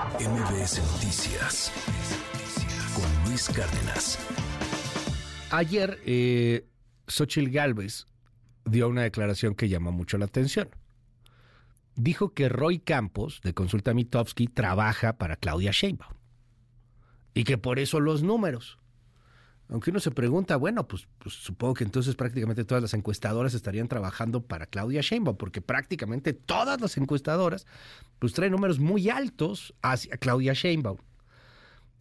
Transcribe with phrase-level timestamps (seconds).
[0.00, 1.70] MBS Noticias
[2.94, 4.18] con Luis Cárdenas.
[5.50, 6.66] Ayer, eh,
[7.06, 8.06] Xochitl Galvez
[8.64, 10.70] dio una declaración que llamó mucho la atención.
[11.96, 16.14] Dijo que Roy Campos, de Consulta Mitofsky, trabaja para Claudia Sheinbaum.
[17.34, 18.78] Y que por eso los números.
[19.70, 23.86] Aunque uno se pregunta, bueno, pues, pues, supongo que entonces prácticamente todas las encuestadoras estarían
[23.86, 27.66] trabajando para Claudia Sheinbaum, porque prácticamente todas las encuestadoras
[28.18, 30.98] pues traen números muy altos hacia Claudia Sheinbaum.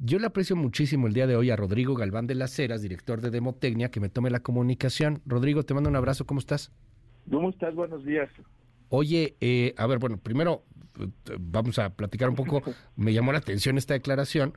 [0.00, 3.20] Yo le aprecio muchísimo el día de hoy a Rodrigo Galván de las Heras, director
[3.20, 5.22] de Demotecnia, que me tome la comunicación.
[5.26, 6.70] Rodrigo, te mando un abrazo, ¿cómo estás?
[7.28, 7.74] ¿Cómo estás?
[7.74, 8.28] Buenos días.
[8.90, 10.62] Oye, eh, a ver, bueno, primero
[11.00, 11.08] eh,
[11.40, 12.62] vamos a platicar un poco.
[12.96, 14.54] Me llamó la atención esta declaración,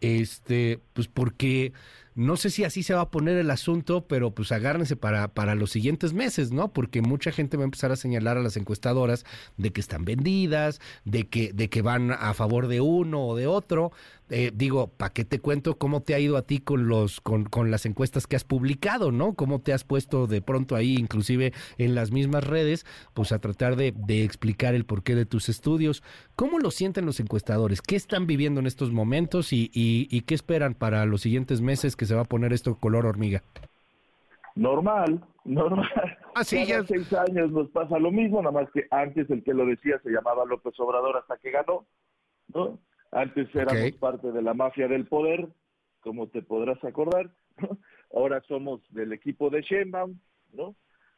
[0.00, 1.72] este, pues porque
[2.18, 5.54] no sé si así se va a poner el asunto, pero pues agárrense para, para
[5.54, 6.72] los siguientes meses, ¿no?
[6.72, 9.24] Porque mucha gente va a empezar a señalar a las encuestadoras
[9.56, 13.46] de que están vendidas, de que, de que van a favor de uno o de
[13.46, 13.92] otro.
[14.30, 17.44] Eh, digo, ¿para qué te cuento cómo te ha ido a ti con los, con,
[17.44, 19.34] con las encuestas que has publicado, ¿no?
[19.34, 23.76] Cómo te has puesto de pronto ahí, inclusive en las mismas redes, pues a tratar
[23.76, 26.02] de, de explicar el porqué de tus estudios.
[26.36, 27.80] ¿Cómo lo sienten los encuestadores?
[27.80, 31.96] ¿Qué están viviendo en estos momentos y, y, y qué esperan para los siguientes meses
[31.96, 33.42] que se va a poner esto color hormiga?
[34.54, 35.88] Normal, normal.
[36.34, 39.42] Ah, sí, Cada ya- seis años nos pasa lo mismo, nada más que antes el
[39.42, 41.86] que lo decía se llamaba López Obrador hasta que ganó,
[42.54, 42.78] ¿no?
[43.10, 45.48] Antes éramos parte de la mafia del poder,
[46.00, 47.78] como te podrás acordar, ¿no?
[48.14, 50.18] Ahora somos del equipo de Sheinbaum,
[50.52, 50.74] ¿no?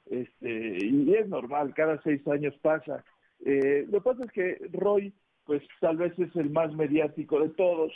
[0.07, 3.05] Este, y es normal, cada seis años pasa.
[3.45, 5.13] Eh, lo que pasa es que Roy,
[5.45, 7.93] pues tal vez es el más mediático de todos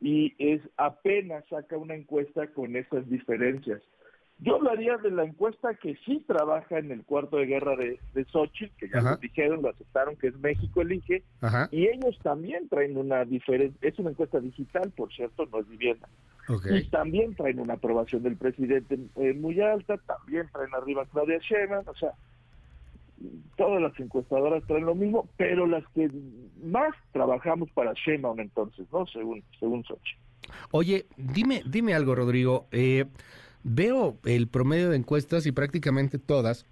[0.00, 3.82] y es apenas saca una encuesta con esas diferencias.
[4.42, 8.24] Yo hablaría de la encuesta que sí trabaja en el cuarto de guerra de, de
[8.24, 9.10] Xochitl, que ya Ajá.
[9.12, 13.76] lo dijeron, lo aceptaron, que es México Elige, Ajá, y ellos también traen una diferencia,
[13.86, 16.08] es una encuesta digital, por cierto, no es vivienda,
[16.48, 16.66] ok.
[16.70, 21.38] y también traen una aprobación del presidente eh, muy alta, también traen arriba a Claudia
[21.38, 22.12] Sheinbaum, o sea,
[23.56, 26.10] todas las encuestadoras traen lo mismo, pero las que
[26.62, 29.06] más trabajamos para Sheinbaum entonces, ¿no?
[29.06, 30.18] Según, según Xochitl.
[30.70, 32.66] Oye, dime, dime algo, Rodrigo.
[32.72, 33.04] Eh,
[33.62, 36.66] veo el promedio de encuestas y prácticamente todas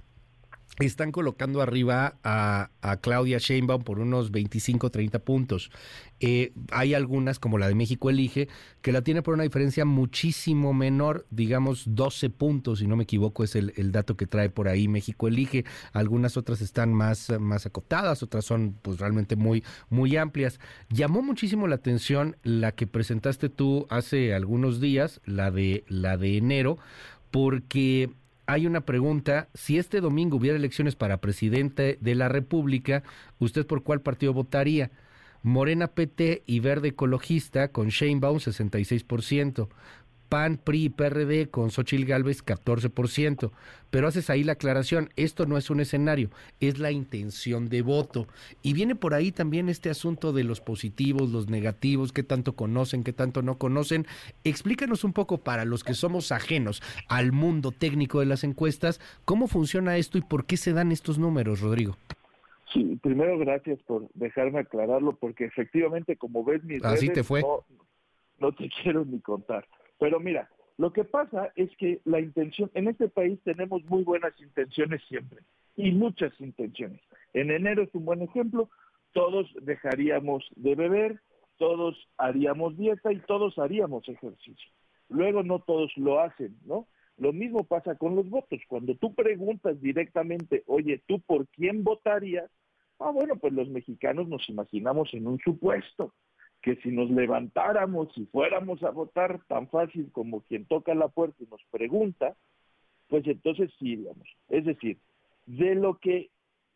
[0.78, 5.70] están colocando arriba a, a Claudia Sheinbaum por unos 25, 30 puntos.
[6.20, 8.48] Eh, hay algunas, como la de México Elige,
[8.82, 13.44] que la tiene por una diferencia muchísimo menor, digamos 12 puntos, si no me equivoco,
[13.44, 15.64] es el, el dato que trae por ahí México Elige.
[15.92, 20.60] Algunas otras están más, más acotadas, otras son pues realmente muy, muy amplias.
[20.90, 26.36] Llamó muchísimo la atención la que presentaste tú hace algunos días, la de, la de
[26.36, 26.78] enero,
[27.30, 28.10] porque
[28.48, 33.02] hay una pregunta, si este domingo hubiera elecciones para presidente de la República,
[33.38, 34.90] ¿usted por cuál partido votaría?
[35.42, 39.68] Morena PT y Verde Ecologista con Sheinbaum 66%,
[40.28, 43.50] PAN, PRI y PRD con Xochil Gálvez 14%.
[43.90, 46.28] Pero haces ahí la aclaración, esto no es un escenario,
[46.60, 48.26] es la intención de voto.
[48.62, 53.02] Y viene por ahí también este asunto de los positivos, los negativos, qué tanto conocen,
[53.02, 54.06] qué tanto no conocen.
[54.44, 59.48] Explícanos un poco para los que somos ajenos al mundo técnico de las encuestas, cómo
[59.48, 61.96] funciona esto y por qué se dan estos números, Rodrigo.
[62.72, 67.40] Sí, primero gracias por dejarme aclararlo, porque efectivamente, como ves mis Así redes, te fue.
[67.40, 67.64] No,
[68.38, 69.66] no te quiero ni contar.
[69.98, 74.38] Pero mira, lo que pasa es que la intención, en este país tenemos muy buenas
[74.40, 75.40] intenciones siempre,
[75.76, 77.00] y muchas intenciones.
[77.32, 78.68] En enero es un buen ejemplo,
[79.12, 81.20] todos dejaríamos de beber,
[81.56, 84.70] todos haríamos dieta y todos haríamos ejercicio.
[85.08, 86.86] Luego no todos lo hacen, ¿no?
[87.16, 88.60] Lo mismo pasa con los votos.
[88.68, 92.48] Cuando tú preguntas directamente, oye, ¿tú por quién votarías?
[93.00, 96.12] Ah, bueno, pues los mexicanos nos imaginamos en un supuesto,
[96.68, 101.42] que si nos levantáramos y fuéramos a votar tan fácil como quien toca la puerta
[101.42, 102.36] y nos pregunta,
[103.08, 104.28] pues entonces sí iríamos.
[104.50, 104.98] Es decir,
[105.46, 106.28] de lo que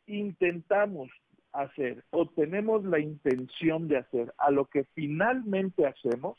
[0.06, 1.10] intentamos
[1.52, 6.38] hacer o tenemos la intención de hacer a lo que finalmente hacemos,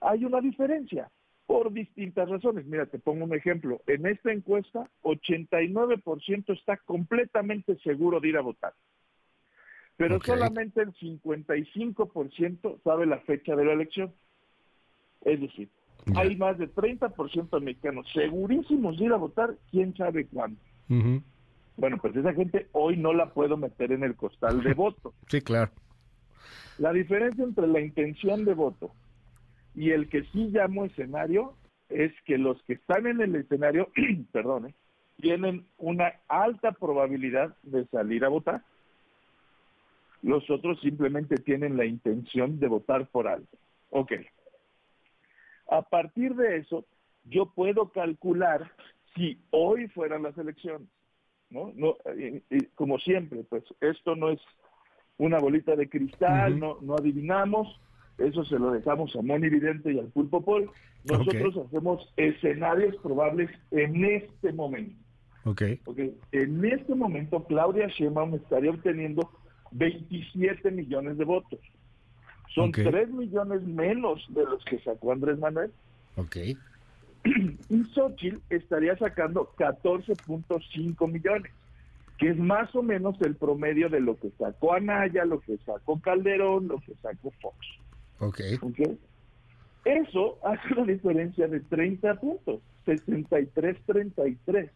[0.00, 1.10] hay una diferencia
[1.44, 2.64] por distintas razones.
[2.64, 3.82] Mira, te pongo un ejemplo.
[3.86, 8.72] En esta encuesta, 89% está completamente seguro de ir a votar.
[9.96, 14.12] Pero solamente el 55% sabe la fecha de la elección.
[15.24, 15.68] Es decir,
[16.16, 20.60] hay más de 30% de mexicanos segurísimos de ir a votar, quién sabe cuándo.
[21.76, 25.14] Bueno, pues esa gente hoy no la puedo meter en el costal de voto.
[25.28, 25.70] Sí, claro.
[26.78, 28.92] La diferencia entre la intención de voto
[29.74, 31.54] y el que sí llamo escenario
[31.88, 33.88] es que los que están en el escenario,
[34.32, 34.74] perdón, ¿eh?
[35.20, 38.62] tienen una alta probabilidad de salir a votar.
[40.24, 43.46] Los otros simplemente tienen la intención de votar por algo.
[43.90, 44.12] Ok.
[45.68, 46.86] A partir de eso,
[47.24, 48.72] yo puedo calcular
[49.14, 50.88] si hoy fueran las elecciones.
[51.50, 51.72] ¿no?
[51.76, 51.96] no
[52.74, 54.40] como siempre, pues esto no es
[55.18, 57.78] una bolita de cristal, no, no adivinamos,
[58.16, 60.70] eso se lo dejamos a Moni Vidente y al Pulpo Pol.
[61.04, 64.96] Nosotros hacemos escenarios probables en este momento.
[65.44, 65.80] Okay.
[65.84, 66.16] okay.
[66.32, 69.30] En este momento Claudia Sheinbaum estaría obteniendo
[69.74, 71.60] 27 millones de votos.
[72.54, 75.72] Son 3 millones menos de los que sacó Andrés Manuel.
[76.16, 76.36] Ok.
[77.24, 81.52] Y Xochitl estaría sacando 14.5 millones,
[82.18, 86.00] que es más o menos el promedio de lo que sacó Anaya, lo que sacó
[86.00, 87.56] Calderón, lo que sacó Fox.
[88.20, 88.40] Ok.
[88.60, 88.98] okay.
[89.84, 94.70] Eso hace una diferencia de 30 puntos, 63-33.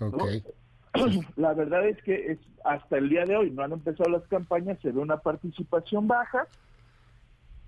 [0.00, 0.22] Ok.
[1.36, 4.78] La verdad es que es, hasta el día de hoy no han empezado las campañas,
[4.80, 6.46] se ve una participación baja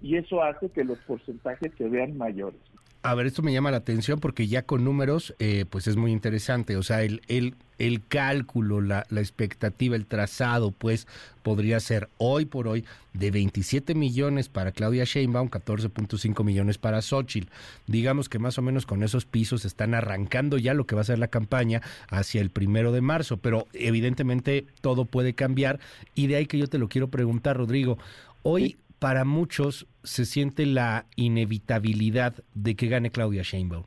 [0.00, 2.60] y eso hace que los porcentajes se vean mayores.
[3.06, 6.10] A ver, esto me llama la atención porque ya con números, eh, pues es muy
[6.10, 6.78] interesante.
[6.78, 11.06] O sea, el, el, el cálculo, la, la, expectativa, el trazado, pues
[11.42, 17.50] podría ser hoy por hoy de 27 millones para Claudia Sheinbaum, 14.5 millones para Xochitl.
[17.86, 21.04] Digamos que más o menos con esos pisos están arrancando ya lo que va a
[21.04, 23.36] ser la campaña hacia el primero de marzo.
[23.36, 25.78] Pero evidentemente todo puede cambiar
[26.14, 27.98] y de ahí que yo te lo quiero preguntar, Rodrigo.
[28.42, 33.84] Hoy para muchos se siente la inevitabilidad de que gane Claudia Sheinbaum.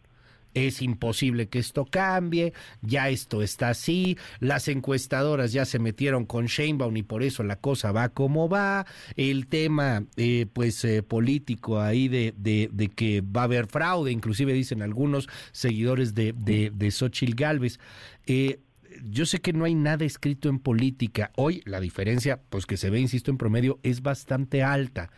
[0.53, 2.53] Es imposible que esto cambie,
[2.83, 7.55] ya esto está así, las encuestadoras ya se metieron con Sheinbaum y por eso la
[7.55, 8.85] cosa va como va,
[9.15, 14.53] el tema eh, pues eh, político ahí de, de, que va a haber fraude, inclusive
[14.53, 17.79] dicen algunos seguidores de, de, de Xochitl Galvez.
[18.27, 18.59] Eh,
[19.03, 21.31] yo sé que no hay nada escrito en política.
[21.35, 25.09] Hoy la diferencia, pues que se ve, insisto, en promedio, es bastante alta.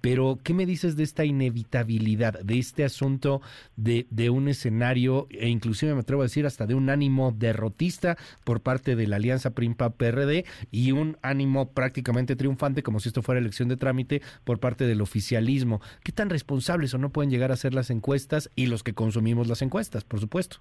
[0.00, 3.40] Pero, ¿qué me dices de esta inevitabilidad, de este asunto
[3.76, 8.16] de, de, un escenario, e inclusive me atrevo a decir hasta de un ánimo derrotista
[8.44, 13.40] por parte de la Alianza PRIMPA-PRD y un ánimo prácticamente triunfante, como si esto fuera
[13.40, 15.80] elección de trámite, por parte del oficialismo?
[16.04, 19.48] ¿Qué tan responsables o no pueden llegar a ser las encuestas y los que consumimos
[19.48, 20.58] las encuestas, por supuesto?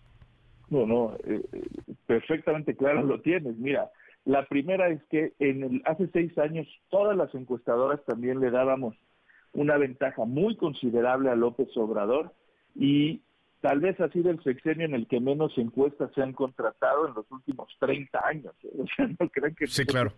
[0.69, 1.41] No, no, eh,
[2.05, 3.55] perfectamente claro lo tienes.
[3.57, 3.89] Mira,
[4.25, 8.95] la primera es que en el, hace seis años todas las encuestadoras también le dábamos
[9.53, 12.33] una ventaja muy considerable a López Obrador
[12.75, 13.21] y
[13.61, 17.13] tal vez ha sido el sexenio en el que menos encuestas se han contratado en
[17.13, 18.53] los últimos 30 años.
[18.63, 18.69] ¿eh?
[18.79, 20.11] O sea, no creen que sí, claro.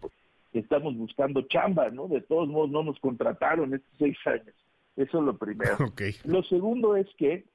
[0.53, 2.07] estamos buscando chamba, ¿no?
[2.07, 4.55] De todos modos no nos contrataron estos seis años.
[4.95, 5.77] Eso es lo primero.
[5.91, 6.15] Okay.
[6.25, 7.45] Lo segundo es que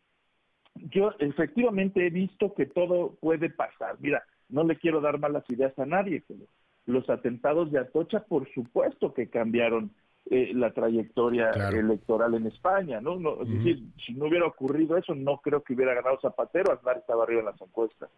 [0.75, 3.97] yo efectivamente he visto que todo puede pasar.
[4.01, 6.41] Mira, no le quiero dar malas ideas a nadie, pero
[6.87, 9.91] los atentados de Atocha, por supuesto que cambiaron
[10.31, 11.79] eh, la trayectoria claro.
[11.79, 13.17] electoral en España, ¿no?
[13.17, 13.59] no es uh -huh.
[13.59, 17.41] decir, si no hubiera ocurrido eso, no creo que hubiera ganado Zapatero, Aznar estaba arriba
[17.41, 18.11] en las encuestas.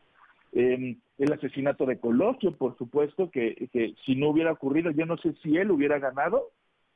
[0.53, 5.17] Eh, el asesinato de Colosio, por supuesto, que, que si no hubiera ocurrido, yo no
[5.19, 6.51] sé si él hubiera ganado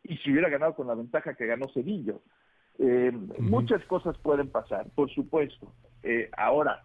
[0.04, 2.20] y si hubiera ganado con la ventaja que ganó Cedillo.
[2.80, 3.38] Eh, uh -huh.
[3.40, 5.70] Muchas cosas pueden pasar, por supuesto.
[6.02, 6.82] Eh, ahora,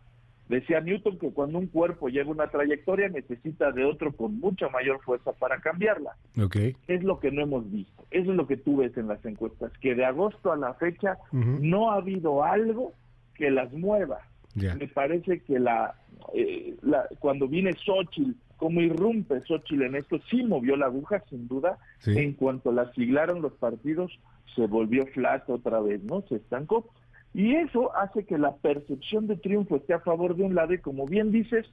[0.50, 5.02] decía Newton que cuando un cuerpo lleva una trayectoria necesita de otro con mucha mayor
[5.02, 6.18] fuerza para cambiarla.
[6.38, 6.76] Okay.
[6.88, 8.04] Es lo que no hemos visto.
[8.12, 11.18] Eso es lo que tú ves en las encuestas, que de agosto a la fecha
[11.32, 11.60] uh -huh.
[11.62, 12.92] no ha habido algo
[13.36, 14.20] que las mueva.
[14.56, 14.76] Yeah.
[14.76, 15.96] Me parece que la,
[16.34, 21.48] eh, la cuando viene Xochitl, como irrumpe Xochitl en esto, sí movió la aguja, sin
[21.48, 21.78] duda.
[22.00, 22.18] Sí.
[22.18, 24.12] En cuanto la siglaron los partidos,
[24.56, 26.22] se volvió flat otra vez, ¿no?
[26.28, 26.90] Se estancó.
[27.34, 30.80] Y eso hace que la percepción de triunfo esté a favor de un lado y,
[30.80, 31.66] como bien dices,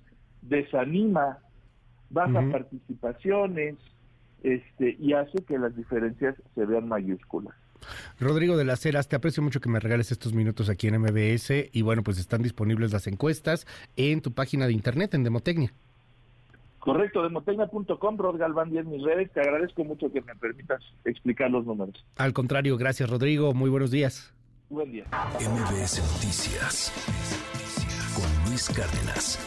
[0.42, 1.38] desanima,
[2.10, 2.52] baja uh -huh.
[2.52, 3.76] participaciones
[4.42, 7.54] este, y hace que las diferencias se vean mayúsculas.
[8.18, 11.70] Rodrigo de las Heras, te aprecio mucho que me regales estos minutos aquí en MBS
[11.72, 15.72] y bueno, pues están disponibles las encuestas en tu página de internet, en Demotecnia.
[16.82, 19.30] Correcto, demotecnia.com, Rod Galván 10 mis redes.
[19.30, 22.04] Te agradezco mucho que me permitas explicar los números.
[22.16, 24.34] Al contrario, gracias Rodrigo, muy buenos días.
[24.68, 25.04] Buen día.
[25.38, 26.92] MBS Noticias
[28.16, 29.38] con Luis Cárdenas.